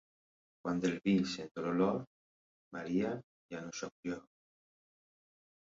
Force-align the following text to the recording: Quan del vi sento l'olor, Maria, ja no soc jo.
Quan 0.61 0.79
del 0.85 0.95
vi 1.03 1.13
sento 1.33 1.65
l'olor, 1.67 1.99
Maria, 2.79 3.13
ja 3.55 3.63
no 3.67 3.75
soc 3.83 4.11
jo. 4.11 4.19